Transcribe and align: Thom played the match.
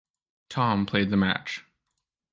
Thom 0.49 0.87
played 0.87 1.11
the 1.11 1.15
match. 1.15 1.63